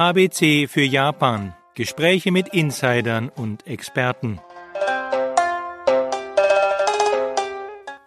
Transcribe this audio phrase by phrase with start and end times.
[0.00, 1.52] ABC für Japan.
[1.74, 4.40] Gespräche mit Insidern und Experten.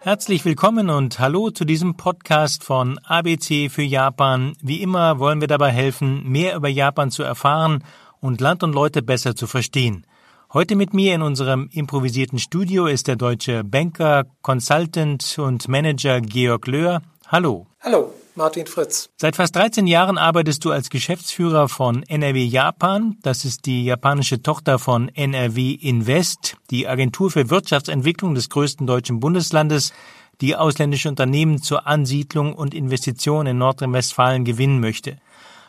[0.00, 4.54] Herzlich willkommen und hallo zu diesem Podcast von ABC für Japan.
[4.60, 7.84] Wie immer wollen wir dabei helfen, mehr über Japan zu erfahren
[8.18, 10.04] und Land und Leute besser zu verstehen.
[10.52, 16.66] Heute mit mir in unserem improvisierten Studio ist der deutsche Banker, Consultant und Manager Georg
[16.66, 17.02] Löhr.
[17.28, 17.68] Hallo.
[17.80, 18.12] Hallo.
[18.36, 19.10] Martin Fritz.
[19.16, 23.16] Seit fast 13 Jahren arbeitest du als Geschäftsführer von NRW Japan.
[23.22, 29.20] Das ist die japanische Tochter von NRW Invest, die Agentur für Wirtschaftsentwicklung des größten deutschen
[29.20, 29.92] Bundeslandes,
[30.40, 35.18] die ausländische Unternehmen zur Ansiedlung und Investition in Nordrhein-Westfalen gewinnen möchte.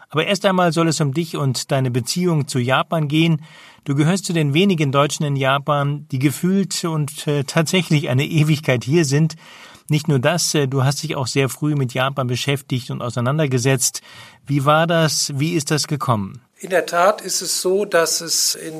[0.09, 3.41] Aber erst einmal soll es um dich und deine Beziehung zu Japan gehen.
[3.83, 8.83] Du gehörst zu den wenigen Deutschen in Japan, die gefühlt und äh, tatsächlich eine Ewigkeit
[8.83, 9.35] hier sind.
[9.87, 14.01] Nicht nur das, äh, du hast dich auch sehr früh mit Japan beschäftigt und auseinandergesetzt.
[14.45, 15.31] Wie war das?
[15.35, 16.41] Wie ist das gekommen?
[16.57, 18.73] In der Tat ist es so, dass es in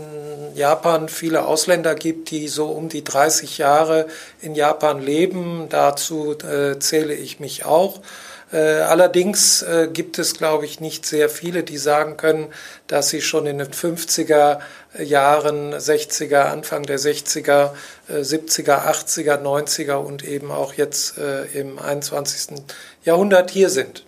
[0.55, 4.07] Japan viele Ausländer gibt, die so um die 30 Jahre
[4.41, 5.67] in Japan leben.
[5.69, 8.01] Dazu äh, zähle ich mich auch.
[8.55, 12.47] Äh, allerdings äh, gibt es, glaube ich, nicht sehr viele, die sagen können,
[12.87, 14.59] dass sie schon in den 50er
[14.97, 17.71] Jahren, 60er, Anfang der 60er,
[18.09, 22.63] 70er, 80er, 90er und eben auch jetzt äh, im 21.
[23.03, 24.05] Jahrhundert hier sind.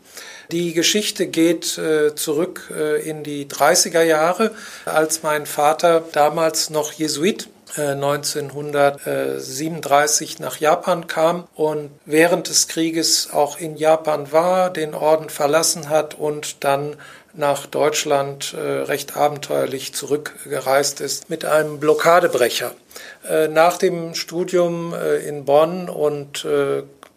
[0.52, 4.52] Die Geschichte geht äh, zurück äh, in die 30er Jahre,
[4.86, 13.59] als mein Vater damals noch Jesuit 1937 nach Japan kam und während des Krieges auch
[13.59, 16.95] in Japan war, den Orden verlassen hat und dann
[17.38, 22.73] nach Deutschland äh, recht abenteuerlich zurückgereist ist mit einem Blockadebrecher.
[23.30, 26.45] Äh, nach dem Studium äh, in Bonn und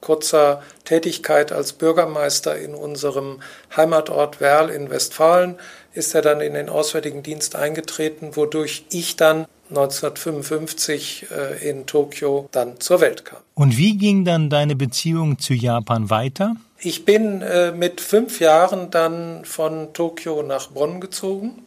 [0.00, 3.42] kurzer Tätigkeit als Bürgermeister in unserem
[3.76, 5.58] Heimatort Werl in Westfalen
[5.92, 11.26] ist er dann in den Auswärtigen Dienst eingetreten, wodurch ich dann 1955
[11.62, 13.40] in Tokio dann zur Welt kam.
[13.54, 16.56] Und wie ging dann deine Beziehung zu Japan weiter?
[16.82, 21.66] Ich bin äh, mit fünf Jahren dann von Tokio nach Bonn gezogen.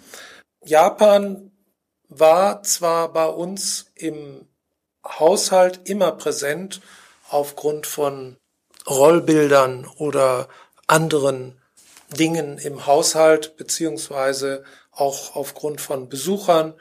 [0.66, 1.52] Japan
[2.10, 4.48] war zwar bei uns im
[5.06, 6.82] Haushalt immer präsent
[7.30, 8.38] aufgrund von
[8.90, 10.48] Rollbildern oder
[10.88, 11.62] anderen
[12.18, 16.74] Dingen im Haushalt beziehungsweise auch aufgrund von Besuchern.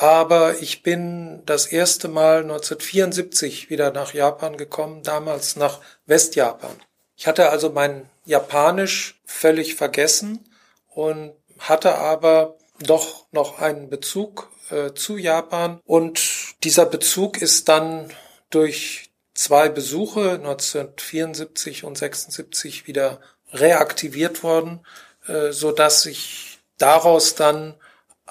[0.00, 6.74] Aber ich bin das erste Mal 1974 wieder nach Japan gekommen, damals nach Westjapan.
[7.18, 10.48] Ich hatte also mein Japanisch völlig vergessen
[10.88, 15.80] und hatte aber doch noch einen Bezug äh, zu Japan.
[15.84, 16.18] Und
[16.64, 18.10] dieser Bezug ist dann
[18.48, 23.20] durch zwei Besuche 1974 und 76 wieder
[23.52, 24.80] reaktiviert worden,
[25.26, 27.74] äh, so dass sich daraus dann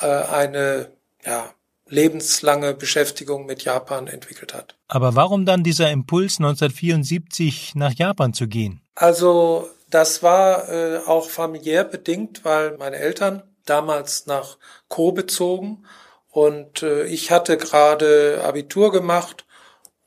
[0.02, 0.92] äh, eine
[1.24, 1.54] ja,
[1.90, 4.76] lebenslange Beschäftigung mit Japan entwickelt hat.
[4.88, 8.82] Aber warum dann dieser Impuls 1974 nach Japan zu gehen?
[8.96, 14.58] Also das war äh, auch familiär bedingt, weil meine Eltern damals nach
[14.88, 15.86] Kobe zogen
[16.30, 19.46] und äh, ich hatte gerade Abitur gemacht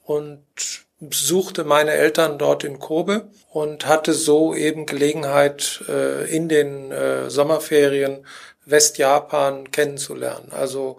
[0.05, 0.45] und
[1.01, 7.29] besuchte meine Eltern dort in Kobe und hatte so eben Gelegenheit äh, in den äh,
[7.29, 8.25] Sommerferien
[8.65, 10.53] Westjapan kennenzulernen.
[10.53, 10.99] Also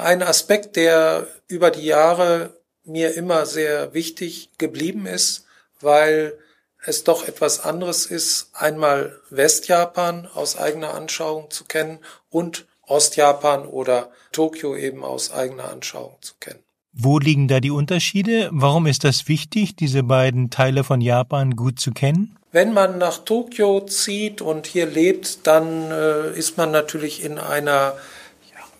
[0.00, 2.50] ein Aspekt, der über die Jahre
[2.84, 5.44] mir immer sehr wichtig geblieben ist,
[5.80, 6.38] weil
[6.84, 14.10] es doch etwas anderes ist, einmal Westjapan aus eigener Anschauung zu kennen und Ostjapan oder
[14.32, 16.58] Tokio eben aus eigener Anschauung zu kennen.
[16.92, 18.50] Wo liegen da die Unterschiede?
[18.52, 22.36] Warum ist das wichtig, diese beiden Teile von Japan gut zu kennen?
[22.50, 27.94] Wenn man nach Tokio zieht und hier lebt, dann äh, ist man natürlich in einer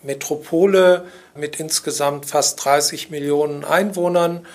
[0.03, 1.05] Metropole
[1.35, 4.45] mit insgesamt fast 30 Millionen Einwohnern.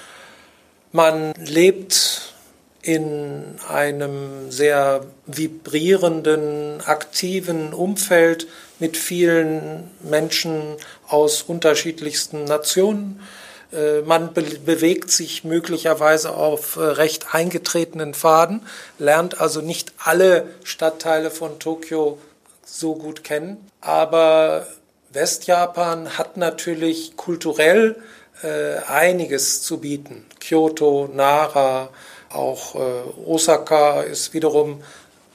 [0.93, 2.35] Man lebt
[2.83, 8.47] in einem sehr vibrierenden, aktiven Umfeld
[8.79, 10.77] mit vielen Menschen
[11.07, 13.21] aus unterschiedlichsten Nationen.
[13.73, 18.63] Äh, man be bewegt sich möglicherweise auf äh, recht eingetretenen Faden,
[18.99, 22.19] lernt also nicht alle Stadtteile von Tokio
[22.65, 24.67] so gut kennen, aber
[25.19, 27.97] Westjapan hat natürlich kulturell
[28.43, 30.25] äh, einiges zu bieten.
[30.39, 31.89] Kyoto, Nara,
[32.31, 32.79] auch äh,
[33.27, 34.81] Osaka ist wiederum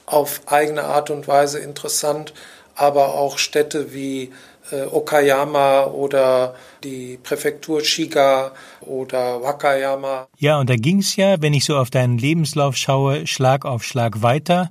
[0.06, 2.32] auf eigene Art und Weise interessant,
[2.74, 4.32] aber auch Städte wie
[4.70, 10.28] äh, Okayama oder die Präfektur Shiga oder Wakayama.
[10.38, 13.84] Ja, und da ging es ja, wenn ich so auf deinen Lebenslauf schaue, Schlag auf
[13.84, 14.70] Schlag weiter.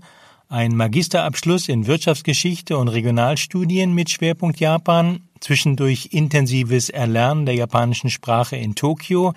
[0.53, 8.55] Ein Magisterabschluss in Wirtschaftsgeschichte und Regionalstudien mit Schwerpunkt Japan, zwischendurch intensives Erlernen der japanischen Sprache
[8.55, 9.33] in Tokio,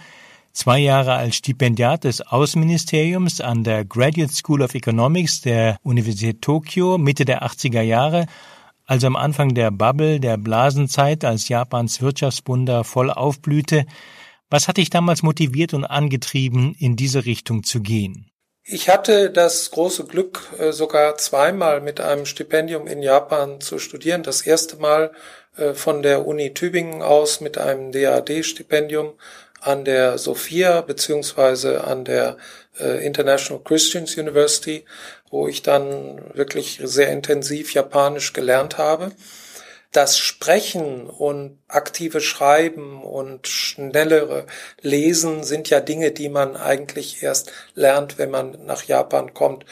[0.52, 6.98] zwei Jahre als Stipendiat des Außenministeriums an der Graduate School of Economics der Universität Tokio
[6.98, 8.26] Mitte der 80er Jahre,
[8.84, 13.86] also am Anfang der Bubble der Blasenzeit, als Japans Wirtschaftswunder voll aufblühte.
[14.50, 18.30] Was hat dich damals motiviert und angetrieben, in diese Richtung zu gehen?
[18.68, 24.24] Ich hatte das große Glück, äh, sogar zweimal mit einem Stipendium in Japan zu studieren.
[24.24, 25.12] Das erste Mal
[25.56, 29.12] äh, von der Uni Tübingen aus mit einem DAD-Stipendium
[29.60, 32.38] an der Sophia beziehungsweise an der
[32.80, 34.84] äh, International Christians University,
[35.30, 39.12] wo ich dann wirklich sehr intensiv Japanisch gelernt habe.
[39.96, 44.44] Das Sprechen und aktive Schreiben und schnellere
[44.82, 49.64] Lesen sind ja Dinge, die man eigentlich erst lernt, wenn man nach Japan kommt.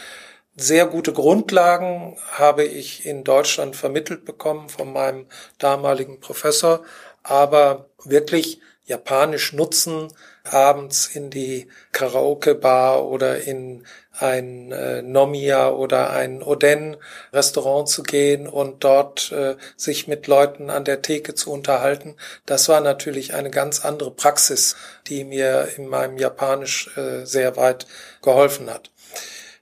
[0.56, 5.26] Sehr gute Grundlagen habe ich in Deutschland vermittelt bekommen von meinem
[5.59, 6.82] damaligen Professor,
[7.23, 10.09] aber wirklich Japanisch nutzen,
[10.44, 18.85] abends in die Karaoke-Bar oder in ein äh, Nomia oder ein Oden-Restaurant zu gehen und
[18.85, 22.17] dort äh, sich mit Leuten an der Theke zu unterhalten.
[22.46, 24.76] Das war natürlich eine ganz andere Praxis,
[25.08, 27.87] die mir in meinem Japanisch äh, sehr weit
[28.23, 28.91] geholfen hat.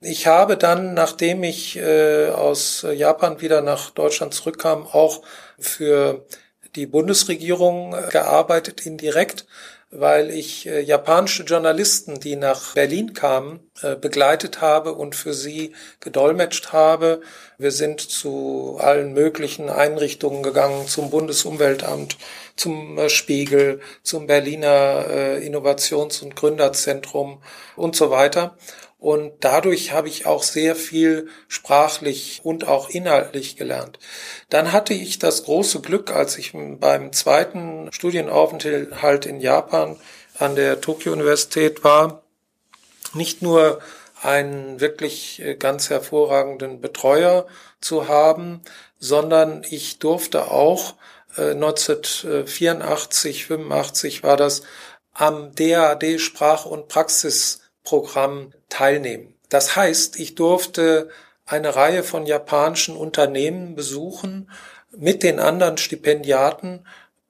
[0.00, 5.23] Ich habe dann, nachdem ich äh, aus Japan wieder nach Deutschland zurückkam, auch
[5.61, 6.26] für
[6.75, 9.46] die Bundesregierung gearbeitet indirekt,
[9.93, 15.75] weil ich äh, japanische Journalisten, die nach Berlin kamen, äh, begleitet habe und für sie
[16.00, 17.21] gedolmetscht habe.
[17.59, 22.17] Wir sind zu allen möglichen Einrichtungen gegangen, zum Bundesumweltamt,
[22.56, 25.06] zum Spiegel, zum Berliner
[25.41, 27.43] Innovations- und Gründerzentrum
[27.77, 28.56] und so weiter
[29.02, 33.99] und dadurch habe ich auch sehr viel sprachlich und auch inhaltlich gelernt.
[34.49, 39.99] Dann hatte ich das große Glück, als ich beim zweiten Studienaufenthalt in Japan
[40.38, 42.22] an der Tokyo Universität war,
[43.12, 43.81] nicht nur
[44.22, 47.48] einen wirklich äh, ganz hervorragenden Betreuer
[47.81, 48.60] zu haben,
[49.00, 50.94] sondern ich durfte auch
[51.37, 54.62] 1984, äh, 85 war das,
[55.12, 56.87] am DAD Sprach- und
[57.82, 59.34] Praxisprogramm teilnehmen.
[59.49, 61.11] Das heißt, ich durfte
[61.44, 64.50] eine Reihe von japanischen Unternehmen besuchen
[64.96, 66.87] mit den anderen Stipendiaten.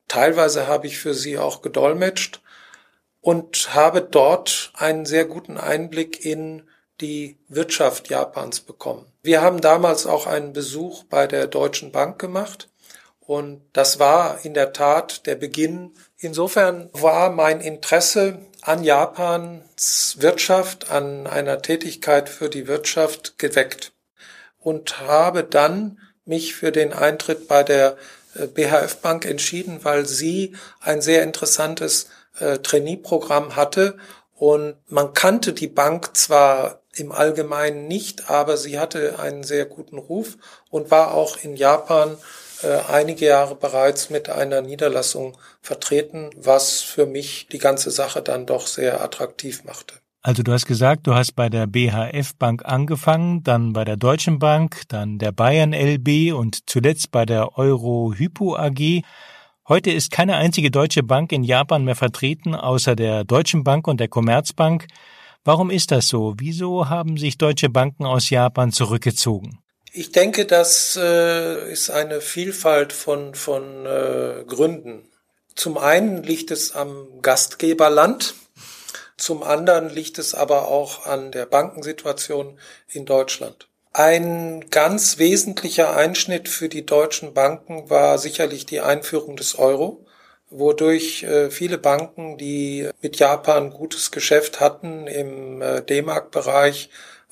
[0.09, 2.41] Teilweise habe ich für sie auch gedolmetscht
[3.21, 6.69] und habe dort einen sehr guten Einblick in
[7.01, 9.07] die Wirtschaft Japans bekommen.
[9.23, 12.69] Wir haben damals auch einen Besuch bei der Deutschen Bank gemacht
[13.21, 15.95] und das war in der Tat der Beginn.
[16.19, 23.93] Insofern war mein Interesse an Japans Wirtschaft, an einer Tätigkeit für die Wirtschaft geweckt
[24.61, 27.97] und habe dann mich für den Eintritt bei der
[28.35, 33.97] äh, BHF Bank entschieden, weil sie ein sehr interessantes äh, Trainee-Programm hatte.
[34.35, 39.99] Und man kannte die Bank zwar im Allgemeinen nicht, aber sie hatte einen sehr guten
[39.99, 40.37] Ruf
[40.71, 42.17] und war auch in Japan
[42.65, 48.67] einige Jahre bereits mit einer Niederlassung vertreten, was für mich die ganze Sache dann doch
[48.67, 49.95] sehr attraktiv machte.
[50.25, 54.39] Also du hast gesagt, du hast bei der BHF Bank angefangen, dann bei der Deutschen
[54.39, 59.03] Bank, dann der Bayern LB und zuletzt bei der Euro Hypo AG.
[59.67, 63.99] Heute ist keine einzige deutsche Bank in Japan mehr vertreten, außer der Deutschen Bank und
[63.99, 64.87] der Commerzbank.
[65.45, 66.35] Warum ist das so?
[66.37, 69.62] Wieso haben sich deutsche Banken aus Japan zurückgezogen?
[69.95, 75.07] Ich denke, das äh, ist eine Vielfalt von, von äh, Gründen.
[75.55, 78.33] Zum einen liegt es am Gastgeberland,
[79.19, 82.59] zum anderen liegt es aber auch an der Bankensituation
[82.89, 83.69] in Deutschland.
[83.93, 90.07] Ein ganz wesentlicher Einschnitt für die deutschen Banken war sicherlich die Einführung des Euro,
[90.49, 96.89] wodurch äh, viele Banken, die mit Japan gutes Geschäft hatten im äh, D-Mark-Bereich,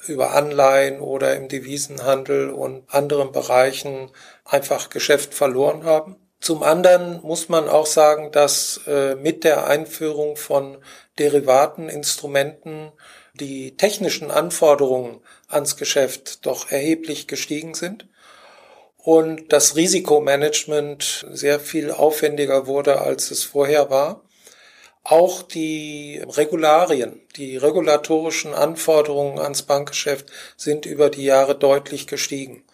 [0.06, 4.10] über Anleihen oder im Devisenhandel und anderen Bereichen
[4.44, 6.16] einfach Geschäft verloren haben.
[6.40, 10.78] Zum anderen muss man auch sagen, dass äh, mit der Einführung von
[11.18, 12.92] Derivateninstrumenten
[13.34, 18.06] die technischen Anforderungen ans Geschäft doch erheblich gestiegen sind
[18.96, 24.22] und das Risikomanagement sehr viel aufwendiger wurde, als es vorher war.
[25.02, 30.26] Auch die Regularien, die regulatorischen Anforderungen ans Bankgeschäft
[30.56, 32.64] sind über die Jahre deutlich gestiegen.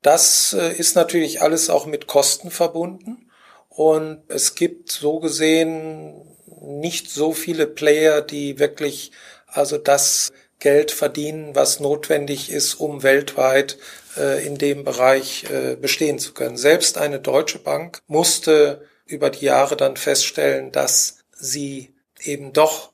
[0.00, 3.30] Das äh, ist natürlich alles auch mit Kosten verbunden
[3.68, 6.26] und es gibt so gesehen
[6.60, 9.12] nicht so viele Player, die wirklich
[9.46, 13.78] also das Geld verdienen, was notwendig ist, um weltweit
[14.16, 16.56] äh, in dem Bereich äh, bestehen zu können.
[16.56, 22.92] Selbst eine deutsche Bank musste über die Jahre dann feststellen, dass sie eben doch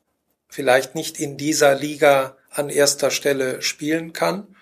[0.49, 4.57] vielleicht nicht in dieser Liga an erster Stelle spielen kann.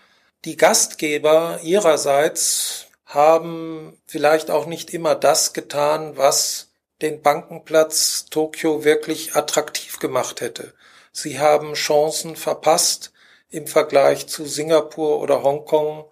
[0.44, 9.36] Die Gastgeber ihrerseits haben vielleicht auch nicht immer das getan, was den Bankenplatz Tokio wirklich
[9.36, 10.74] attraktiv gemacht hätte.
[11.12, 13.12] Sie haben Chancen verpasst
[13.50, 16.04] im Vergleich zu Singapur oder Hongkong,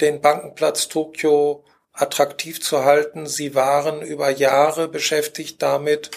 [0.00, 3.26] den Bankenplatz Tokio attraktiv zu halten.
[3.26, 6.10] Sie waren über Jahre beschäftigt damit,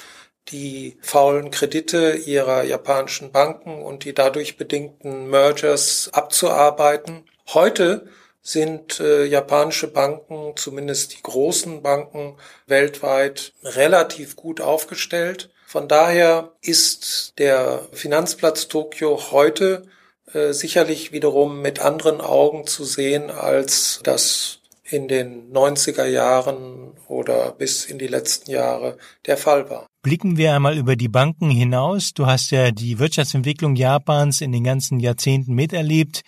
[0.50, 7.26] die faulen Kredite ihrer japanischen Banken und die dadurch bedingten Mergers abzuarbeiten.
[7.54, 8.08] Heute
[8.42, 12.36] sind äh, japanische Banken, zumindest die großen Banken
[12.68, 15.50] weltweit, relativ gut aufgestellt.
[15.66, 19.88] Von daher ist der Finanzplatz Tokio heute
[20.34, 27.54] äh, sicherlich wiederum mit anderen Augen zu sehen, als das in den 90er Jahren oder
[27.54, 29.88] bis in die letzten Jahre der Fall war.
[30.04, 32.14] Blicken wir einmal über die Banken hinaus.
[32.14, 36.24] Du hast ja die Wirtschaftsentwicklung Japans in den ganzen Jahrzehnten miterlebt.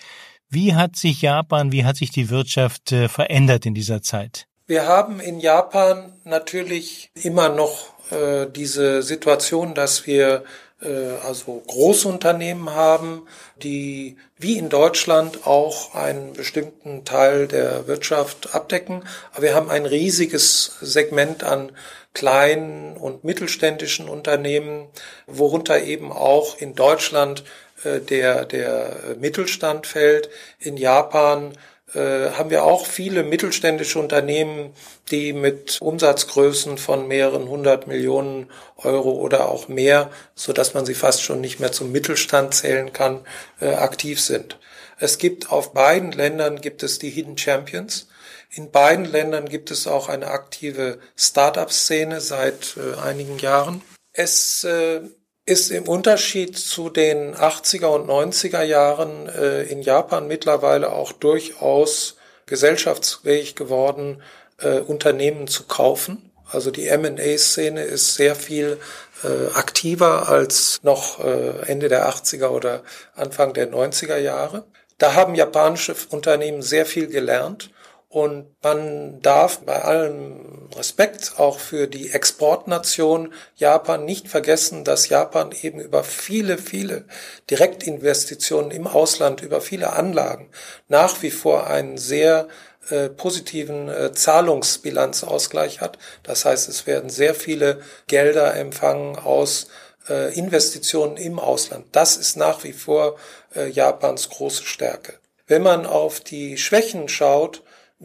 [0.50, 4.48] Wie hat sich Japan, wie hat sich die Wirtschaft äh, verändert in dieser Zeit?
[4.65, 10.46] Wir haben in Japan natürlich immer noch äh, diese Situation, dass wir
[10.82, 13.27] also Großunternehmen haben,
[13.63, 19.03] die wie in Deutschland auch einen bestimmten Teil der Wirtschaft abdecken.
[19.32, 21.72] Aber wir haben ein riesiges Segment an
[22.13, 24.88] kleinen und mittelständischen Unternehmen,
[25.27, 27.44] worunter eben auch in Deutschland
[27.84, 30.29] äh, der, der Mittelstand fällt.
[30.60, 31.53] In Japan
[31.95, 34.73] äh, haben wir auch viele mittelständische Unternehmen,
[35.11, 40.93] die mit Umsatzgrößen von mehreren hundert Millionen Euro oder auch mehr, so dass man sie
[40.93, 43.25] fast schon nicht mehr zum Mittelstand zählen kann,
[43.59, 44.59] äh, aktiv sind.
[44.97, 48.07] Es gibt auf beiden Ländern gibt es die Hidden Champions.
[48.49, 53.81] In beiden Ländern gibt es auch eine aktive Start-up-Szene seit äh, einigen Jahren.
[54.13, 55.01] Es äh,
[55.45, 62.15] ist im Unterschied zu den 80er und 90er Jahren äh, in Japan mittlerweile auch durchaus
[62.47, 64.21] gesellschaftsfähig geworden,
[64.59, 66.31] äh, Unternehmen zu kaufen.
[66.51, 68.79] Also die M&A-Szene ist sehr viel
[69.23, 72.83] äh, aktiver als noch äh, Ende der 80er oder
[73.15, 74.65] Anfang der 90er Jahre.
[74.97, 77.69] Da haben japanische Unternehmen sehr viel gelernt
[78.15, 85.51] und man darf bei allem Respekt auch für die Exportnation Japan nicht vergessen, dass Japan
[85.51, 87.03] eben über viele, viele
[87.50, 90.50] Direktinvestitionen im Ausland, über viele Anlagen
[90.88, 92.48] nach wie vor einen sehr
[92.89, 95.98] äh, positiven äh, Zahlungsbilanzausgleich hat.
[96.24, 99.67] Das heißt, es werden sehr viele Gelder empfangen aus
[100.07, 101.88] äh, Investitionen im Ausland.
[101.91, 103.17] Das ist nach wie vor
[103.57, 105.15] äh, Japans große Stärke.
[105.48, 107.62] Wenn man auf die Schwächen schaut,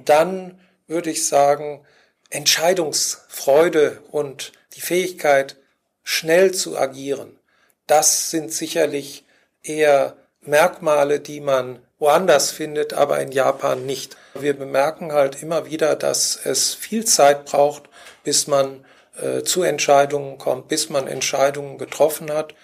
[0.08, 1.84] dann würde ich sagen,
[2.30, 5.56] Entscheidungsfreude und die Fähigkeit,
[6.02, 7.38] schnell zu agieren,
[7.86, 9.24] das sind sicherlich
[9.62, 14.16] eher Merkmale, die man woanders findet, aber in Japan nicht.
[14.34, 17.88] Wir bemerken halt immer wieder, dass es viel Zeit braucht,
[18.24, 18.84] bis man
[19.20, 22.54] äh, zu Entscheidungen kommt, bis man Entscheidungen getroffen hat.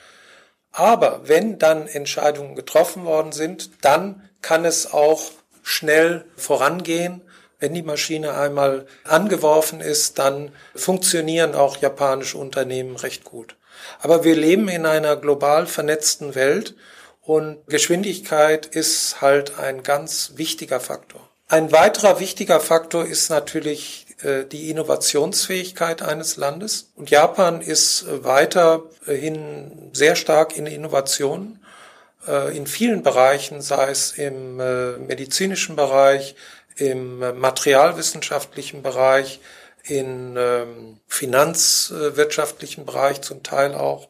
[0.72, 5.30] Aber wenn dann Entscheidungen getroffen worden sind, dann kann es auch
[5.62, 7.22] schnell vorangehen.
[7.58, 13.56] Wenn die Maschine einmal angeworfen ist, dann funktionieren auch japanische Unternehmen recht gut.
[14.00, 16.74] Aber wir leben in einer global vernetzten Welt
[17.22, 21.28] und Geschwindigkeit ist halt ein ganz wichtiger Faktor.
[21.48, 26.90] Ein weiterer wichtiger Faktor ist natürlich äh, die Innovationsfähigkeit eines Landes.
[26.96, 31.60] Und Japan ist weiterhin sehr stark in Innovationen.
[32.26, 36.34] Äh, in vielen Bereichen, sei es im äh, medizinischen Bereich,
[36.76, 39.40] im äh, materialwissenschaftlichen Bereich,
[39.84, 44.08] in ähm, finanzwirtschaftlichen Bereich zum Teil auch,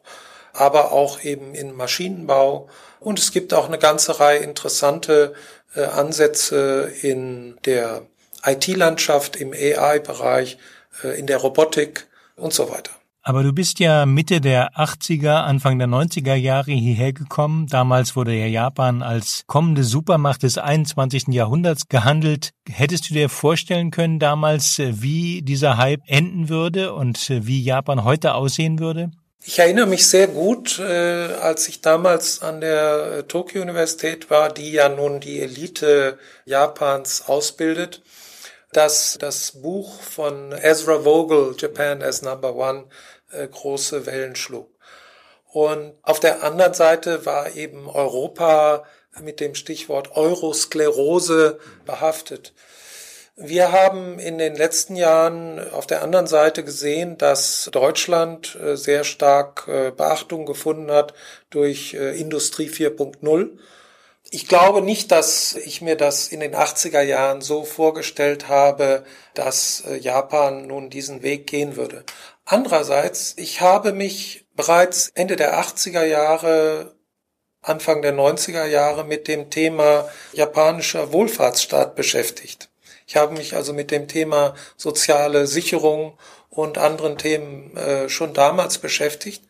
[0.53, 2.67] aber auch eben in Maschinenbau.
[2.99, 5.35] Und es gibt auch eine ganze Reihe interessante
[5.75, 8.07] Ansätze in der
[8.43, 10.57] IT-Landschaft, im AI-Bereich,
[11.03, 12.96] in der Robotik und so weiter.
[13.27, 17.67] Aber du bist ja Mitte der 80er, Anfang der 90er Jahre hierher gekommen.
[17.67, 21.33] Damals wurde ja Japan als kommende Supermacht des 21.
[21.33, 22.51] Jahrhunderts gehandelt.
[22.69, 28.33] Hättest du dir vorstellen können damals, wie dieser Hype enden würde und wie Japan heute
[28.33, 29.11] aussehen würde?
[29.43, 34.53] Ich erinnere mich sehr gut, äh, als ich damals an der äh, Tokyo Universität war,
[34.53, 38.01] die ja nun die Elite Japans ausbildet,
[38.71, 42.85] dass das Buch von Ezra Vogel, Japan as Number One,
[43.31, 44.69] äh, große Wellen schlug.
[45.51, 48.83] Und auf der anderen Seite war eben Europa
[49.21, 52.53] mit dem Stichwort Eurosklerose behaftet.
[53.35, 59.03] Wir haben in den letzten Jahren auf der anderen Seite gesehen, dass Deutschland äh, sehr
[59.03, 61.13] stark äh, Beachtung gefunden hat
[61.49, 63.57] durch Industrie 4.0.
[64.29, 69.83] Ich glaube nicht, dass ich mir das in den 80er Jahren so vorgestellt habe, dass
[70.01, 72.03] Japan nun diesen Weg gehen würde.
[72.49, 76.95] Andererseits, ich habe mich bereits Ende der 80er Jahre
[77.61, 82.69] Anfang der 90er Jahre mit dem Thema japanischer Wohlfahrtsstaat beschäftigt.
[83.05, 86.17] Ich habe mich also mit dem Thema soziale Sicherung
[86.49, 89.43] und anderen Themen äh, schon damals beschäftigt.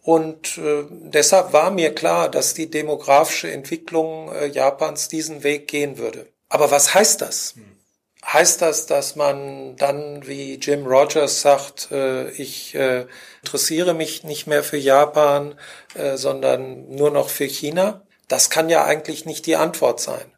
[0.00, 5.98] Und äh, deshalb war mir klar, dass die demografische Entwicklung äh, Japans diesen Weg gehen
[5.98, 6.28] würde.
[6.48, 7.54] Aber was heißt das?
[8.24, 13.06] Heißt das, dass man dann, wie Jim Rogers sagt, äh, ich äh,
[13.42, 15.58] interessiere mich nicht mehr für Japan,
[15.94, 18.02] äh, sondern nur noch für China?
[18.28, 20.32] Das kann ja eigentlich nicht die Antwort sein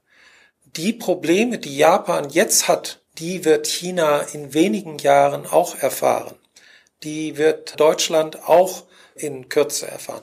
[0.77, 6.35] die Probleme, die Japan jetzt hat, die wird China in wenigen Jahren auch erfahren.
[7.03, 10.23] Die wird Deutschland auch in Kürze erfahren.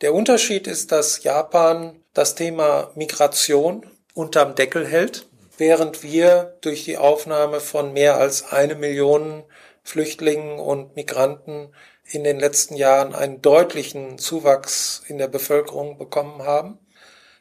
[0.00, 5.26] Der Unterschied ist, dass Japan das Thema Migration unterm Deckel hält,
[5.58, 9.44] während wir durch die Aufnahme von mehr als eine Million
[9.82, 16.78] Flüchtlingen und Migranten in den letzten Jahren einen deutlichen Zuwachs in der Bevölkerung bekommen haben.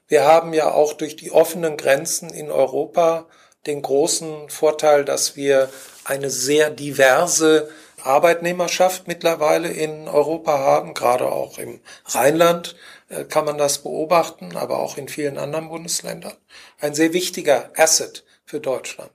[0.07, 3.27] Wir haben ja auch durch die offenen Grenzen in Europa
[3.65, 5.69] den großen Vorteil, dass wir
[6.03, 7.69] eine sehr diverse
[8.03, 12.75] Arbeitnehmerschaft mittlerweile in Europa haben, gerade auch im Rheinland
[13.09, 16.33] äh, kann man das beobachten, aber auch in vielen anderen Bundesländern.
[16.79, 19.11] Ein sehr wichtiger Asset für Deutschland.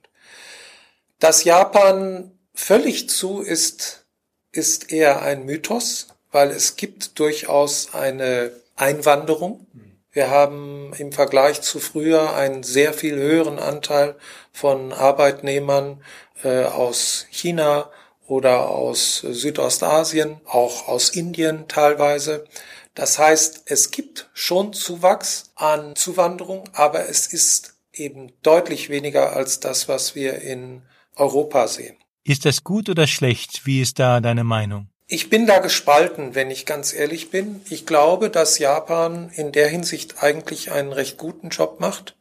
[1.19, 4.05] Dass Japan völlig zu ist,
[4.51, 9.65] ist eher ein Mythos, weil es gibt durchaus eine Einwanderung.
[10.11, 14.15] Wir haben im Vergleich zu früher einen sehr viel höheren Anteil
[14.51, 16.03] von Arbeitnehmern
[16.43, 17.89] äh, aus China
[18.27, 22.45] oder aus Südostasien, auch aus Indien teilweise.
[22.93, 29.59] Das heißt, es gibt schon Zuwachs an Zuwanderung, aber es ist eben deutlich weniger als
[29.59, 30.81] das, was wir in
[31.15, 31.95] Europa sehen.
[32.23, 33.65] Ist das gut oder schlecht?
[33.65, 34.89] Wie ist da deine Meinung?
[35.07, 37.61] Ich bin da gespalten, wenn ich ganz ehrlich bin.
[37.69, 42.17] Ich glaube, dass Japan in der Hinsicht eigentlich einen recht guten Job macht.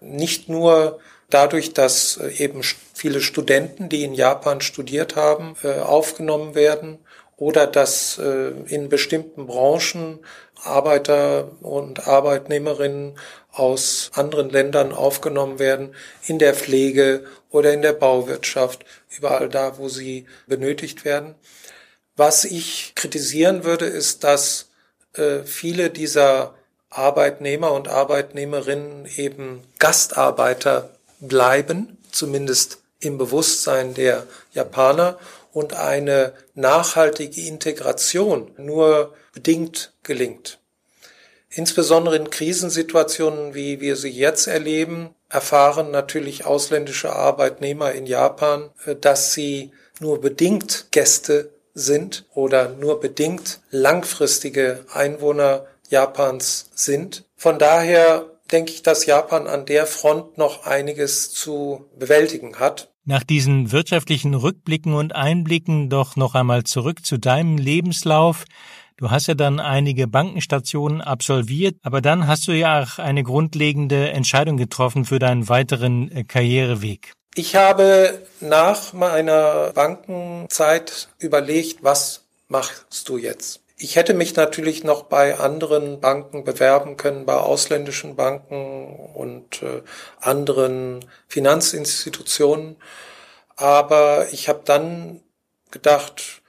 [0.00, 2.62] Nicht nur dadurch, dass äh, eben
[2.94, 6.98] viele Studenten, die in Japan studiert haben, äh, aufgenommen werden
[7.36, 10.18] oder dass äh, in bestimmten Branchen
[10.64, 13.16] Arbeiter und Arbeitnehmerinnen
[13.52, 15.94] aus anderen Ländern aufgenommen werden,
[16.26, 18.84] in der Pflege oder in der Bauwirtschaft,
[19.16, 21.36] überall da, wo sie benötigt werden.
[22.16, 24.70] Was ich kritisieren würde, ist, dass
[25.44, 26.54] viele dieser
[26.90, 35.18] Arbeitnehmer und Arbeitnehmerinnen eben Gastarbeiter bleiben, zumindest im Bewusstsein der Japaner,
[35.52, 40.58] und eine nachhaltige Integration nur bedingt gelingt.
[41.50, 48.94] Insbesondere in Krisensituationen, wie wir sie jetzt erleben, erfahren natürlich ausländische Arbeitnehmer in Japan, äh,
[48.94, 57.24] dass sie nur bedingt Gäste sind oder nur bedingt langfristige Einwohner Japans sind.
[57.36, 62.90] Von daher denke ich, dass Japan an der Front noch einiges zu bewältigen hat.
[63.04, 68.44] Nach diesen wirtschaftlichen Rückblicken und Einblicken doch noch einmal zurück zu deinem Lebenslauf.
[68.98, 74.10] Du hast ja dann einige Bankenstationen absolviert, aber dann hast du ja auch eine grundlegende
[74.10, 77.12] Entscheidung getroffen für deinen weiteren äh, Karriereweg.
[77.34, 83.60] Ich habe nach meiner Bankenzeit überlegt, was machst du jetzt?
[83.80, 89.82] Ich hätte mich natürlich noch bei anderen Banken bewerben können, bei ausländischen Banken und äh,
[90.20, 92.76] anderen Finanzinstitutionen.
[93.54, 95.22] Aber ich habe dann
[95.70, 96.42] gedacht,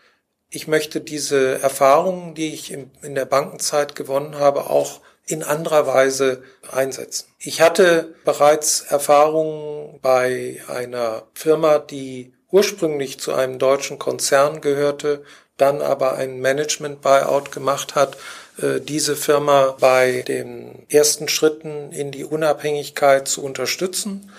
[0.49, 6.41] ich möchte diese Erfahrungen, die ich in der Bankenzeit gewonnen habe, auch in anderer Weise
[6.71, 7.27] einsetzen.
[7.37, 15.23] Ich hatte bereits Erfahrungen bei einer Firma, die ursprünglich zu einem deutschen Konzern gehörte,
[15.61, 18.17] dann aber ein Management-Buyout gemacht hat,
[18.61, 24.31] äh, diese Firma bei den ersten Schritten in die Unabhängigkeit zu unterstützen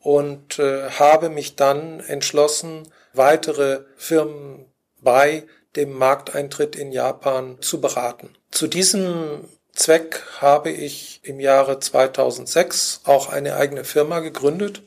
[0.00, 4.66] und äh, habe mich dann entschlossen, weitere Firmen
[5.00, 5.44] bei
[5.76, 8.34] dem Markteintritt in Japan zu beraten.
[8.50, 14.82] Zu diesem Zweck habe ich im Jahre 2006 auch eine eigene Firma gegründet,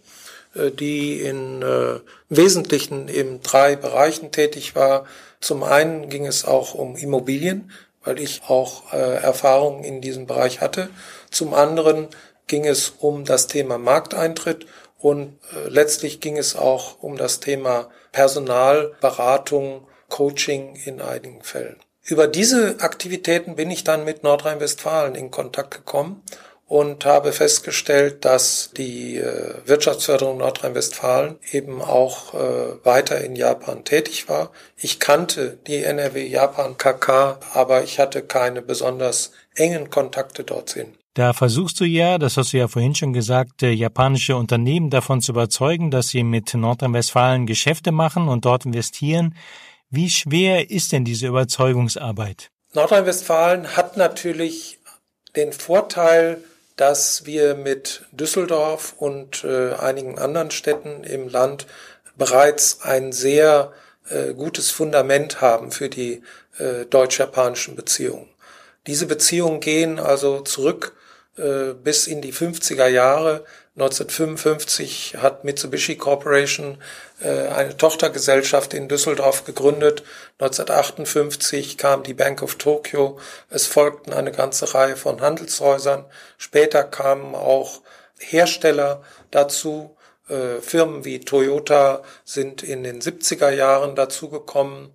[0.56, 5.06] die in äh, Wesentlichen in drei Bereichen tätig war.
[5.40, 7.72] Zum einen ging es auch um Immobilien.
[8.04, 10.90] weil ich auch äh, Erfahrungen in diesem Bereich hatte.
[11.30, 12.08] Zum anderen
[12.48, 14.66] ging es um das Thema Markteintritt
[14.98, 21.78] und äh, letztlich ging es auch um das Thema Personalberatung, Coaching in einigen Fällen.
[22.04, 26.24] Über diese Aktivitäten bin ich dann mit Nordrhein-Westfalen in Kontakt gekommen
[26.72, 34.30] und habe festgestellt, dass die äh, Wirtschaftsförderung Nordrhein-Westfalen eben auch äh, weiter in Japan tätig
[34.30, 34.52] war.
[34.78, 40.94] Ich kannte die NRW Japan KK, aber ich hatte keine besonders engen Kontakte dorthin.
[41.14, 45.20] Da versuchst du ja, das hast du ja vorhin schon gesagt, äh, japanische Unternehmen davon
[45.20, 49.36] zu überzeugen, dass sie mit Nordrhein-Westfalen Geschäfte machen und dort investieren.
[49.90, 52.50] Wie schwer ist denn diese Überzeugungsarbeit?
[52.74, 54.80] Nordrhein-Westfalen hat natürlich
[55.36, 56.42] den Vorteil,
[56.82, 61.68] dass wir mit Düsseldorf und äh, einigen anderen Städten im Land
[62.18, 63.72] bereits ein sehr
[64.10, 66.24] äh, gutes Fundament haben für die
[66.58, 68.28] äh, deutsch-japanischen Beziehungen.
[68.88, 70.96] Diese Beziehungen gehen also zurück
[71.38, 73.46] äh, bis in die 50er Jahre.
[73.76, 76.78] 1955 hat Mitsubishi Corporation
[77.22, 80.04] äh, eine Tochtergesellschaft in Düsseldorf gegründet.
[80.40, 83.18] 1958 kam die Bank of Tokyo.
[83.50, 86.06] Es folgten eine ganze Reihe von Handelshäusern.
[86.38, 87.82] Später kamen auch
[88.20, 89.96] Hersteller dazu.
[90.28, 94.94] Äh, Firmen wie Toyota sind in den 70er Jahren dazugekommen.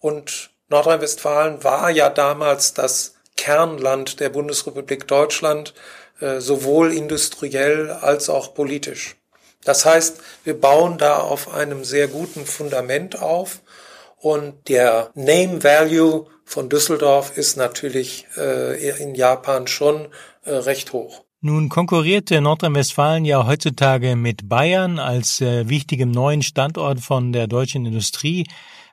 [0.00, 5.72] Und Nordrhein-Westfalen war ja damals das Kernland der Bundesrepublik Deutschland,
[6.18, 9.16] sowohl industriell als auch politisch.
[9.64, 13.60] Das heißt, wir bauen da auf einem sehr guten Fundament auf
[14.18, 20.08] und der Name Value von Düsseldorf ist natürlich äh, in Japan schon
[20.44, 21.24] äh, recht hoch.
[21.40, 27.84] Nun konkurrierte Nordrhein-Westfalen ja heutzutage mit Bayern als äh, wichtigem neuen Standort von der deutschen
[27.84, 28.46] Industrie.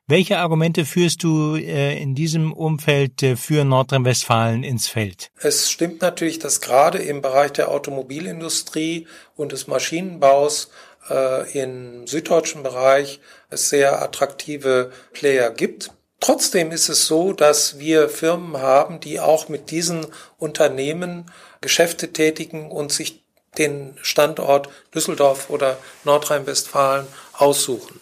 [0.08, 5.32] Welche Argumente führst du äh, in diesem Umfeld äh, für Nordrhein-Westfalen ins Feld?
[5.40, 10.72] Es stimmt natürlich, dass gerade im Bereich der Automobilindustrie und des Maschinenbaus
[11.10, 15.92] äh, im süddeutschen Bereich es sehr attraktive Player gibt.
[16.20, 20.06] Trotzdem ist es so, dass wir Firmen haben, die auch mit diesen
[20.38, 23.24] Unternehmen Geschäfte tätigen und sich
[23.58, 28.02] den Standort Düsseldorf oder Nordrhein-Westfalen aussuchen.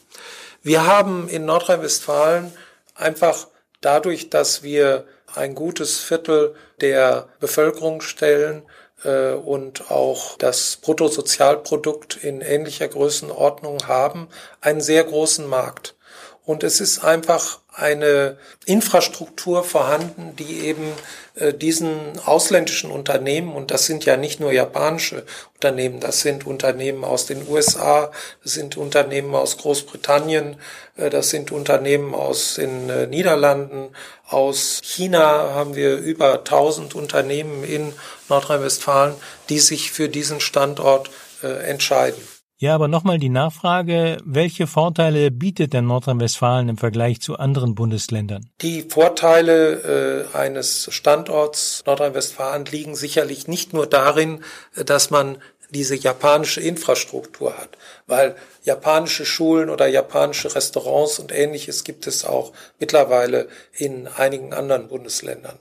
[0.64, 2.54] Wir haben in Nordrhein-Westfalen
[2.94, 3.48] einfach
[3.82, 8.64] dadurch, dass wir ein gutes Viertel der Bevölkerung stellen
[9.04, 14.28] äh, und auch das Bruttosozialprodukt in ähnlicher Größenordnung haben,
[14.60, 15.96] einen sehr großen Markt.
[16.44, 20.92] Und es ist einfach eine Infrastruktur vorhanden, die eben
[21.36, 27.06] äh, diesen ausländischen Unternehmen, und das sind ja nicht nur japanische Unternehmen, das sind Unternehmen
[27.06, 28.12] aus den USA,
[28.44, 30.58] das sind Unternehmen aus Großbritannien,
[30.98, 33.96] äh, das sind Unternehmen aus den äh, Niederlanden,
[34.28, 37.94] aus China haben wir über 1000 Unternehmen in
[38.30, 39.14] Nordrhein-Westfalen,
[39.50, 41.10] die sich für diesen Standort
[41.42, 42.22] entscheiden.
[42.62, 48.52] Ja, aber nochmal die Nachfrage, welche Vorteile bietet denn Nordrhein-Westfalen im Vergleich zu anderen Bundesländern?
[48.62, 54.44] Die Vorteile äh, eines Standorts Nordrhein-Westfalen liegen sicherlich nicht nur darin,
[54.76, 55.40] äh, dass man
[55.72, 62.52] diese japanische Infrastruktur hat, weil japanische Schulen oder japanische Restaurants und ähnliches gibt es auch
[62.78, 65.58] mittlerweile in einigen anderen Bundesländern.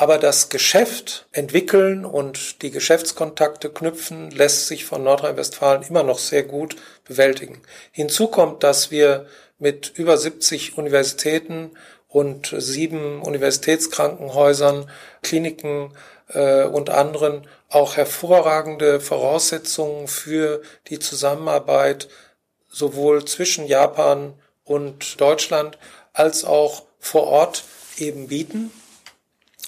[0.00, 6.42] Aber das Geschäft entwickeln und die Geschäftskontakte knüpfen lässt sich von Nordrhein-Westfalen immer noch sehr
[6.42, 7.60] gut bewältigen.
[7.92, 9.26] Hinzu kommt, dass wir
[9.58, 11.72] mit über 70 Universitäten
[12.08, 15.92] und sieben Universitätskrankenhäusern, Kliniken
[16.28, 22.08] äh, und anderen auch hervorragende Voraussetzungen für die Zusammenarbeit
[22.70, 24.32] sowohl zwischen Japan
[24.64, 25.76] und Deutschland
[26.14, 27.64] als auch vor Ort
[27.98, 28.72] eben bieten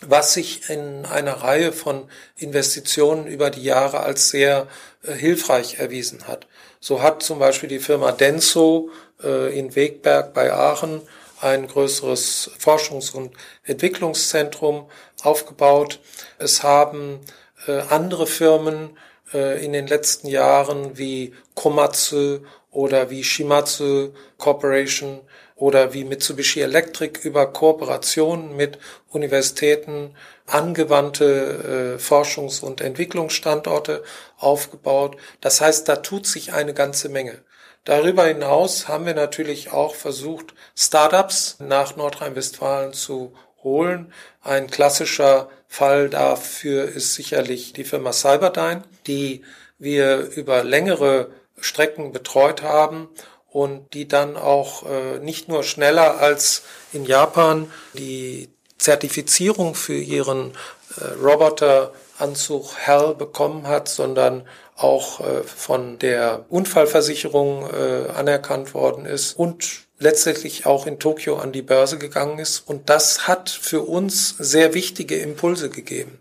[0.06, 4.68] was sich in einer Reihe von Investitionen über die Jahre als sehr
[5.02, 6.46] äh, hilfreich erwiesen hat.
[6.80, 8.90] So hat zum Beispiel die Firma Denso
[9.22, 11.02] äh, in Wegberg bei Aachen
[11.40, 13.34] ein größeres Forschungs- und
[13.64, 14.88] Entwicklungszentrum
[15.22, 16.00] aufgebaut.
[16.38, 17.20] Es haben
[17.66, 18.96] äh, andere Firmen
[19.32, 25.20] äh, in den letzten Jahren wie Komatsu oder wie Shimatsu Corporation
[25.56, 28.78] oder wie Mitsubishi Electric über Kooperationen mit
[29.10, 30.14] Universitäten
[30.46, 34.02] angewandte äh, Forschungs- und Entwicklungsstandorte
[34.38, 35.16] aufgebaut.
[35.40, 37.42] Das heißt, da tut sich eine ganze Menge.
[37.84, 44.12] Darüber hinaus haben wir natürlich auch versucht, Startups nach Nordrhein-Westfalen zu holen.
[44.40, 49.42] Ein klassischer Fall dafür ist sicherlich die Firma Cyberdyne, die
[49.78, 53.08] wir über längere Strecken betreut haben
[53.52, 56.62] und die dann auch äh, nicht nur schneller als
[56.92, 60.52] in Japan die Zertifizierung für ihren
[60.98, 67.70] äh, Roboteranzug HAL bekommen hat, sondern auch äh, von der Unfallversicherung
[68.14, 72.60] anerkannt worden ist und letztendlich auch in Tokio an die Börse gegangen ist.
[72.60, 76.18] Und das hat für uns sehr wichtige Impulse gegeben,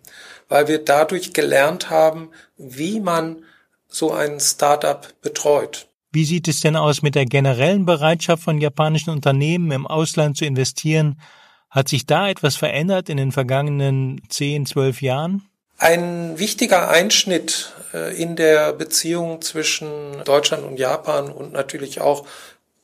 [0.50, 3.44] weil wir dadurch gelernt haben, wie man
[3.88, 5.88] so ein Startup betreut.
[6.13, 10.43] Wie sieht es denn aus mit der generellen Bereitschaft von japanischen Unternehmen im Ausland zu
[10.43, 11.21] investieren?
[11.69, 15.47] Hat sich da etwas verändert in den vergangenen zehn, zwölf Jahren?
[15.78, 22.28] Ein wichtiger Einschnitt äh, in der Beziehung zwischen Deutschland und Japan und natürlich auch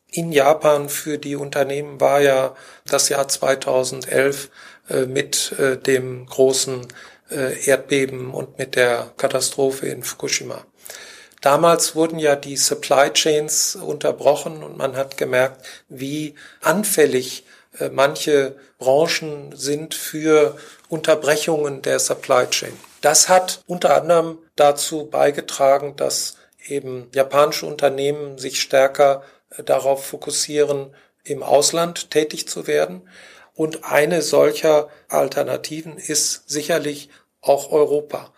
[0.09, 4.49] in Japan für die Unternehmen war ja das Jahr 2011
[4.89, 6.87] äh, mit äh, dem großen
[7.29, 10.63] Erdbeben und mit der Katastrophe in Fukushima.
[11.41, 17.43] Damals wurden ja die Supply Chains unterbrochen und man hat gemerkt, wie anfällig
[17.91, 20.57] manche Branchen sind für
[20.89, 22.73] Unterbrechungen der Supply Chain.
[23.01, 30.93] Das hat unter anderem dazu beigetragen, dass eben japanische Unternehmen sich stärker äh, darauf fokussieren,
[31.23, 33.07] im Ausland tätig zu werden.
[33.53, 37.09] Und eine solcher Alternativen ist sicherlich
[37.41, 38.33] auch Europa.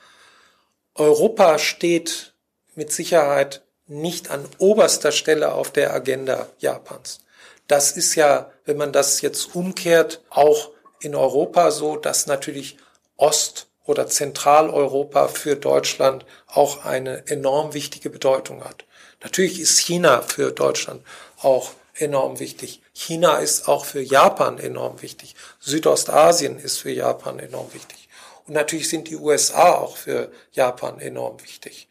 [0.96, 2.34] Europa steht
[2.80, 7.20] mit Sicherheit nicht an oberster Stelle auf der Agenda Japans.
[7.68, 12.78] Das ist ja, wenn man das jetzt umkehrt, auch in Europa so, dass natürlich
[13.18, 18.86] Ost- oder Zentraleuropa für Deutschland auch eine enorm wichtige Bedeutung hat.
[19.22, 21.04] Natürlich ist China für Deutschland
[21.42, 22.82] auch enorm wichtig.
[22.94, 25.36] China ist auch für Japan enorm wichtig.
[25.60, 28.08] Südostasien ist für Japan enorm wichtig.
[28.48, 31.90] Und natürlich sind die USA auch für Japan enorm wichtig.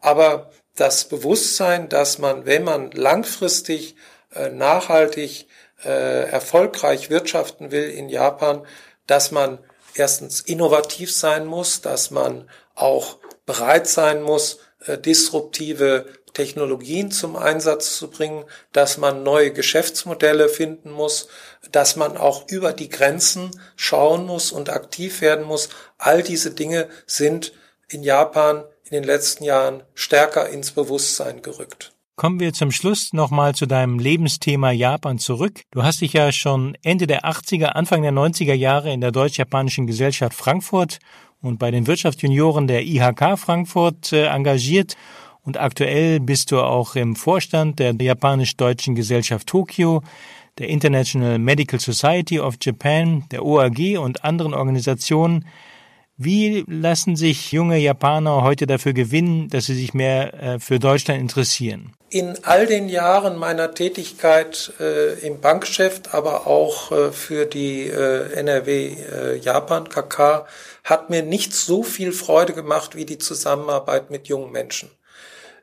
[0.00, 3.96] Aber das Bewusstsein, dass man, wenn man langfristig
[4.34, 5.46] äh, nachhaltig,
[5.84, 8.66] äh, erfolgreich wirtschaften will in Japan,
[9.06, 9.58] dass man
[9.94, 17.96] erstens innovativ sein muss, dass man auch bereit sein muss, äh, disruptive Technologien zum Einsatz
[17.96, 21.28] zu bringen, dass man neue Geschäftsmodelle finden muss,
[21.72, 25.70] dass man auch über die Grenzen schauen muss und aktiv werden muss.
[25.98, 27.52] All diese Dinge sind
[27.88, 31.92] in Japan in den letzten Jahren stärker ins Bewusstsein gerückt.
[32.16, 35.62] Kommen wir zum Schluss nochmal zu deinem Lebensthema Japan zurück.
[35.70, 39.86] Du hast dich ja schon Ende der 80er, Anfang der 90er Jahre in der Deutsch-Japanischen
[39.86, 40.98] Gesellschaft Frankfurt
[41.40, 44.96] und bei den Wirtschaftsjunioren der IHK Frankfurt äh, engagiert
[45.42, 50.02] und aktuell bist du auch im Vorstand der Japanisch-Deutschen Gesellschaft Tokio,
[50.58, 55.46] der International Medical Society of Japan, der OAG und anderen Organisationen,
[56.22, 61.18] wie lassen sich junge Japaner heute dafür gewinnen, dass sie sich mehr äh, für Deutschland
[61.18, 61.94] interessieren?
[62.10, 68.34] In all den Jahren meiner Tätigkeit äh, im Bankgeschäft, aber auch äh, für die äh,
[68.34, 70.46] NRW äh, Japan KK,
[70.84, 74.90] hat mir nicht so viel Freude gemacht wie die Zusammenarbeit mit jungen Menschen.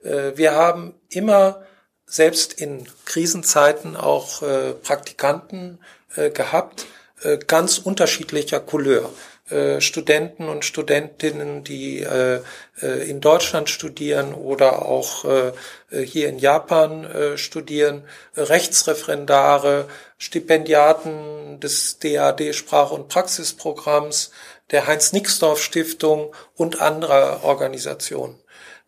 [0.04, 1.62] Äh, wir haben immer
[2.08, 4.42] selbst in Krisenzeiten auch
[4.82, 5.80] Praktikanten
[6.34, 6.86] gehabt,
[7.48, 9.10] ganz unterschiedlicher Couleur.
[9.50, 12.42] Äh, Studenten und Studentinnen, die äh,
[12.82, 15.26] äh, in Deutschland studieren oder auch
[15.90, 18.04] hier in Japan studieren,
[18.36, 24.32] Rechtsreferendare, Stipendiaten des DAD Sprach- und Praxisprogramms,
[24.72, 28.36] der Heinz-Nixdorf-Stiftung und anderer Organisationen.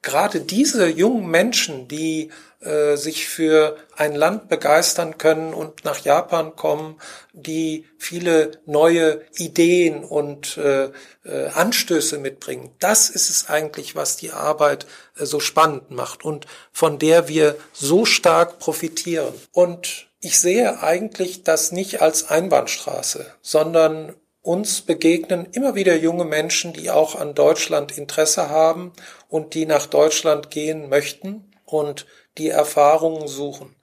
[0.01, 6.55] Gerade diese jungen Menschen, die äh, sich für ein Land begeistern können und nach Japan
[6.55, 6.99] kommen,
[7.31, 10.89] die viele neue Ideen und äh,
[11.23, 12.71] äh, Anstöße mitbringen.
[12.79, 17.55] Das ist es eigentlich, was die Arbeit äh, so spannend macht und von der wir
[17.71, 19.33] so stark profitieren.
[19.53, 26.73] Und ich sehe eigentlich das nicht als Einbahnstraße, sondern uns begegnen immer wieder junge Menschen,
[26.73, 28.91] die auch an Deutschland Interesse haben
[29.29, 32.05] und die nach Deutschland gehen möchten und
[32.39, 33.75] die Erfahrungen suchen.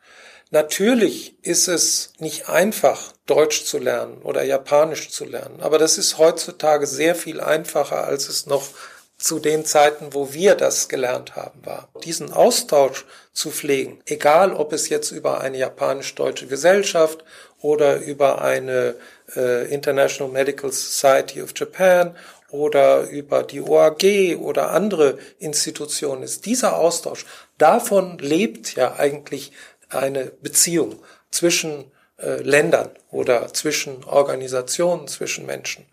[0.51, 6.19] Natürlich ist es nicht einfach, Deutsch zu lernen oder Japanisch zu lernen, aber das ist
[6.19, 8.69] heutzutage sehr viel einfacher, als es noch
[9.19, 11.89] zu den Zeiten, wo wir das gelernt haben, war.
[12.05, 17.25] Diesen Austausch zu pflegen, egal ob es jetzt über eine japanisch-deutsche Gesellschaft
[17.61, 18.95] oder über eine
[19.35, 22.15] äh, International Medical Society of Japan
[22.51, 26.47] oder über die OAG oder andere Institutionen ist.
[26.47, 27.27] Dieser Austausch,
[27.59, 29.53] davon lebt ja eigentlich
[29.89, 35.87] eine Beziehung zwischen äh, Ländern oder zwischen Organisationen, zwischen Menschen.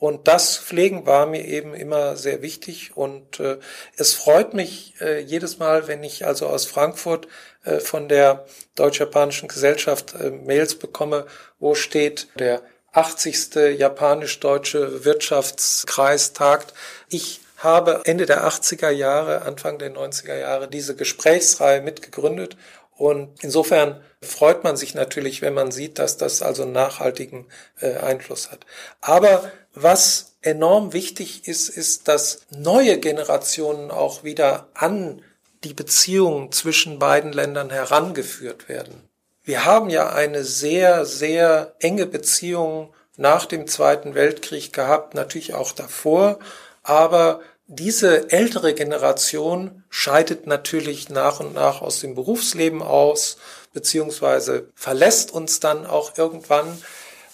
[0.00, 3.58] Und das Pflegen war mir eben immer sehr wichtig und äh,
[3.96, 7.26] es freut mich äh, jedes Mal, wenn ich also aus Frankfurt
[7.64, 11.26] äh, von der Deutsch-Japanischen Gesellschaft äh, Mails bekomme,
[11.58, 13.56] wo steht, der 80.
[13.76, 16.74] japanisch-deutsche Wirtschaftskreis tagt.
[17.08, 22.56] Ich habe Ende der 80er Jahre, Anfang der 90er Jahre diese Gesprächsreihe mitgegründet
[22.98, 27.46] und insofern freut man sich natürlich, wenn man sieht, dass das also einen nachhaltigen
[27.80, 28.66] äh, Einfluss hat.
[29.00, 35.22] Aber was enorm wichtig ist, ist, dass neue Generationen auch wieder an
[35.62, 39.08] die Beziehungen zwischen beiden Ländern herangeführt werden.
[39.44, 45.70] Wir haben ja eine sehr, sehr enge Beziehung nach dem Zweiten Weltkrieg gehabt, natürlich auch
[45.70, 46.40] davor,
[46.88, 53.36] aber diese ältere Generation scheidet natürlich nach und nach aus dem Berufsleben aus,
[53.74, 56.82] beziehungsweise verlässt uns dann auch irgendwann.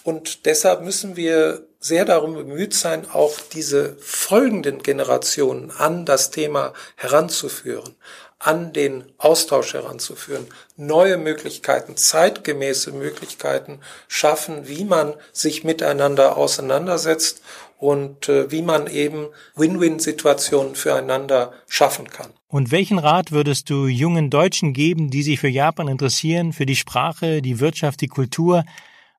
[0.03, 6.73] Und deshalb müssen wir sehr darum bemüht sein, auch diese folgenden Generationen an das Thema
[6.97, 7.95] heranzuführen,
[8.41, 17.41] an den Austausch heranzuführen, neue Möglichkeiten, zeitgemäße Möglichkeiten schaffen, wie man sich miteinander auseinandersetzt
[17.85, 22.31] und äh, wie man eben Win-Win-Situationen füreinander schaffen kann.
[22.49, 26.77] Und welchen Rat würdest du jungen Deutschen geben, die sich für Japan interessieren, für die
[26.77, 28.65] Sprache, die Wirtschaft, die Kultur?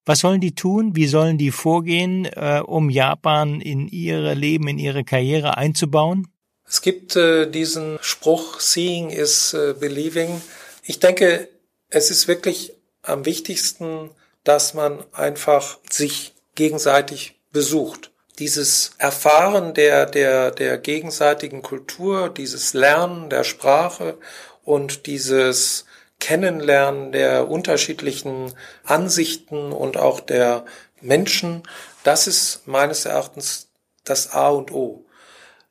[0.04, 0.96] Was sollen die tun?
[0.96, 6.28] Wie sollen die vorgehen, äh, um Japan in ihre Leben, in ihre Karriere einzubauen?
[6.68, 10.42] Es gibt äh, diesen Spruch, Seeing is äh, Believing.
[10.82, 11.50] Ich denke,
[11.90, 12.74] es ist wirklich
[13.04, 14.10] am wichtigsten,
[14.44, 23.30] dass man einfach sich gegenseitig besucht dieses Erfahren der, der, der gegenseitigen Kultur, dieses Lernen
[23.30, 24.18] der Sprache
[24.64, 25.86] und dieses
[26.20, 30.66] Kennenlernen der unterschiedlichen Ansichten und auch der
[31.02, 31.64] Menschen,
[32.04, 33.68] das ist meines Erachtens
[34.04, 35.06] das A und O.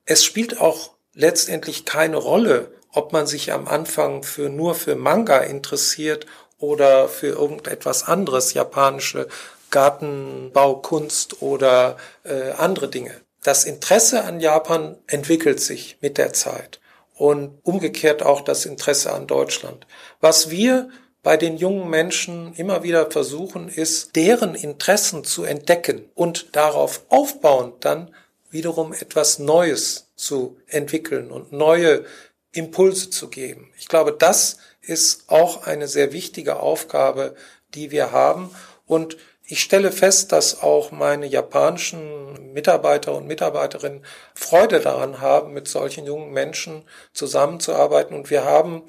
[0.04, 5.38] Es spielt auch letztendlich keine Rolle, ob man sich am Anfang für nur für Manga
[5.38, 6.26] interessiert
[6.58, 9.28] oder für irgendetwas anderes, japanische
[9.74, 13.20] Gartenbaukunst oder äh, andere Dinge.
[13.42, 16.80] Das Interesse an Japan entwickelt sich mit der Zeit
[17.16, 19.84] und umgekehrt auch das Interesse an Deutschland.
[20.20, 20.90] Was wir
[21.24, 27.84] bei den jungen Menschen immer wieder versuchen, ist, deren Interessen zu entdecken und darauf aufbauend
[27.84, 28.14] dann
[28.50, 32.04] wiederum etwas Neues zu entwickeln und neue
[32.52, 33.72] Impulse zu geben.
[33.76, 37.34] Ich glaube, das ist auch eine sehr wichtige Aufgabe,
[37.74, 38.50] die wir haben.
[38.86, 44.02] Und ich stelle fest, dass auch meine japanischen Mitarbeiter und Mitarbeiterinnen
[44.34, 48.16] Freude daran haben, mit solchen jungen Menschen zusammenzuarbeiten.
[48.16, 48.82] Und wir haben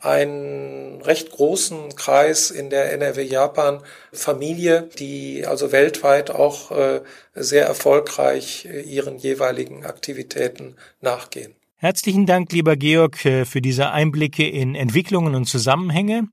[0.00, 3.80] einen recht großen Kreis in der NRW Japan
[4.12, 7.02] Familie, die also weltweit auch äh,
[7.34, 11.54] sehr erfolgreich äh, ihren jeweiligen Aktivitäten nachgehen.
[11.76, 16.28] Herzlichen Dank, lieber Georg, äh, für diese Einblicke in Entwicklungen und Zusammenhänge.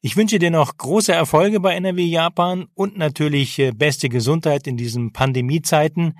[0.00, 4.76] Ich wünsche dir noch große Erfolge bei NRW Japan und natürlich äh, beste Gesundheit in
[4.76, 6.16] diesen Pandemiezeiten.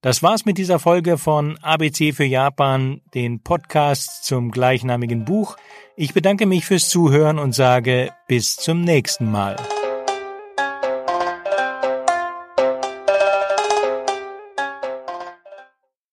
[0.00, 5.56] Das war's mit dieser Folge von ABC für Japan, den Podcast zum gleichnamigen Buch.
[5.94, 9.56] Ich bedanke mich fürs Zuhören und sage bis zum nächsten Mal.